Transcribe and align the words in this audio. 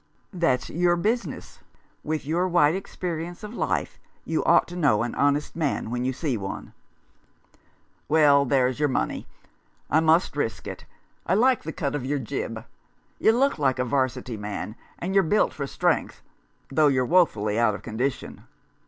"That's 0.45 0.67
your 0.67 0.95
business. 0.95 1.59
With 2.03 2.25
your 2.25 2.47
wide 2.47 2.73
experi 2.73 3.23
ence 3.27 3.43
of 3.43 3.53
life 3.53 3.99
you 4.25 4.43
ought 4.45 4.67
to 4.69 4.75
know 4.75 5.03
an 5.03 5.13
honest 5.13 5.55
man 5.55 5.91
when 5.91 6.05
you 6.05 6.11
see 6.11 6.37
one." 6.37 6.73
33 6.73 6.73
D 6.73 6.73
Rough 6.73 7.53
Justice. 7.53 8.09
"Well, 8.23 8.45
there's 8.45 8.79
your 8.79 8.89
money. 8.89 9.27
I 9.91 9.99
must 9.99 10.35
risk 10.35 10.65
it. 10.67 10.85
I 11.27 11.35
like 11.35 11.61
the 11.61 11.71
cut 11.71 11.93
of 11.93 12.03
your 12.03 12.17
jib. 12.17 12.65
You 13.19 13.33
look 13.37 13.59
like 13.59 13.77
a 13.77 13.85
'Varsity 13.85 14.37
man, 14.37 14.75
and 14.97 15.13
you're 15.13 15.21
built 15.21 15.53
for 15.53 15.67
strength, 15.67 16.23
though 16.71 16.87
you're 16.87 17.05
wofully 17.05 17.59
out 17.59 17.75
of 17.75 17.83
condition." 17.83 18.45